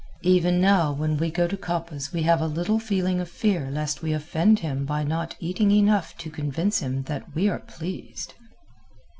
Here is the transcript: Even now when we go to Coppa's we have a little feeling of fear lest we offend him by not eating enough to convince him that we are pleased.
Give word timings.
Even 0.23 0.59
now 0.59 0.91
when 0.91 1.15
we 1.17 1.29
go 1.29 1.47
to 1.47 1.55
Coppa's 1.55 2.11
we 2.11 2.23
have 2.23 2.41
a 2.41 2.47
little 2.47 2.79
feeling 2.79 3.19
of 3.19 3.29
fear 3.29 3.69
lest 3.69 4.01
we 4.01 4.13
offend 4.13 4.57
him 4.57 4.83
by 4.83 5.03
not 5.03 5.35
eating 5.39 5.69
enough 5.69 6.17
to 6.17 6.31
convince 6.31 6.79
him 6.79 7.03
that 7.03 7.35
we 7.35 7.47
are 7.47 7.59
pleased. 7.59 8.33